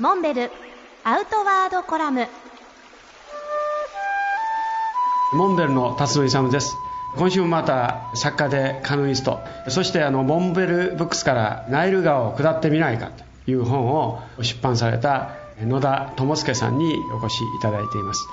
[0.00, 0.50] モンベル
[1.04, 2.26] アウトワードコラム。
[5.34, 6.74] モンベルの辰野勇です。
[7.18, 9.40] 今週もまた作家でカヌイスト。
[9.68, 13.10] そしてあのモンベルブックスからナイル川を下ってみないか
[13.44, 18.26] という本を出版された野田智介さんにお越しいただいています。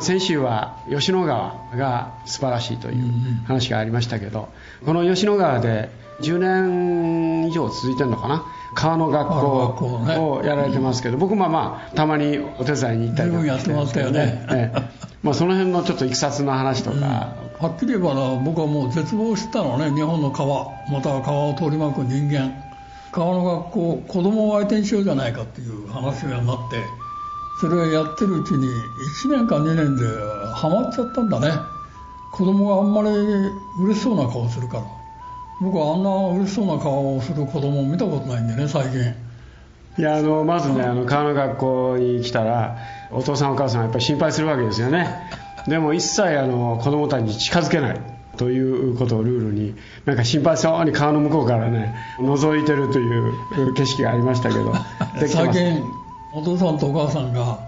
[0.00, 3.12] 先週は吉野川が素晴らしいという
[3.46, 4.50] 話がありましたけど
[4.84, 5.88] この吉野川で
[6.20, 8.44] 10年以上続いてるのかな？
[8.74, 13.46] 川の学校をやられてますけど、僕もまあたまにお手伝いに行ったりとか。
[13.46, 14.82] やってましたよね、ええ、
[15.22, 19.94] まあ、その辺のちょっといきさつの話とか、うん、はっきり言えばな僕はもう絶望してたのね。
[19.94, 20.66] 日本の川。
[20.90, 22.52] または川を取り巻く人間。
[23.12, 26.82] 川の学校子供を相手にしようじゃないかっていう話がなって
[27.60, 28.66] それをやってるうちに
[29.24, 30.04] 1年か2年で
[30.52, 31.52] ハマっちゃったんだね。
[32.32, 33.16] 子供があんまり
[33.78, 34.82] 嬉しそうな顔するから
[35.60, 39.14] 僕はあんな嬉しそうな顔をする子供を見たことないんでね最近。
[39.96, 42.78] いやあのまずねあの川の学校に来たら
[43.12, 45.08] お父さんお母さんはやっぱり心配するわけですよね。
[45.68, 48.14] でも一切あの子供たちに近づけない。
[48.36, 54.74] ということをルールになんか心配そうに川の向こうからね覗いてるという景色がありましたけど
[55.28, 55.84] 最近
[56.32, 57.60] お父さんとお母さんが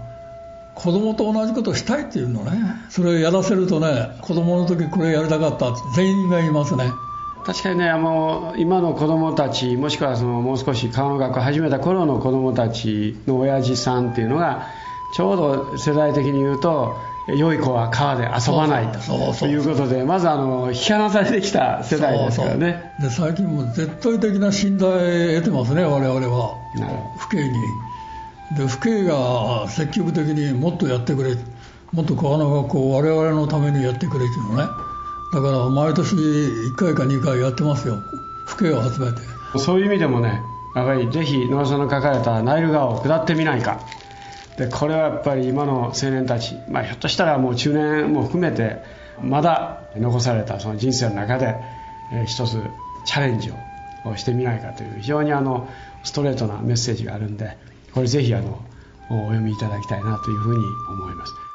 [0.75, 2.51] 子供と同じことしたいっていうのね。
[2.89, 6.91] それをやらせるとね子供の時これやりたかったって全員が言いますね
[7.47, 14.67] 確かにねあの今の子供たちもしくはそのもう少し川の学校始めた頃の子供たちの親父さんっていうのが
[15.15, 16.97] ちょうど世代的に言うと
[17.37, 22.93] 良い子は川で遊ばないということでまずあの引き離されてきた世代ですからね。
[22.99, 26.57] で最近も絶対的な信頼得てますね我々は。
[27.17, 27.53] 父兄に。
[28.57, 31.35] で父兄が積極的にもっとやってくれ
[31.93, 34.69] もっと川の学校を我々のためにやってくれっていうのね
[35.33, 38.01] だから毎年1回か2回やってますよ。
[38.47, 39.21] 父兄を集めて。
[39.57, 40.41] そういう意味でもね
[40.75, 43.79] やはりぜひ野田さんの書かれたナイル川を下ってみないか。
[44.57, 48.81] でこれはやっぱり今の青年たち、まあ、ひょっとしたらもう中年も含めて
[49.21, 51.55] まだ残されたその人生の中で、
[52.11, 52.59] えー、一つ
[53.05, 55.67] チャレンジをしてみないかという非常にあの
[56.03, 57.57] ストレートなメッセージがあるんで
[57.93, 58.59] これぜひあの
[59.09, 61.46] お読みいただきたいなというふうに思います。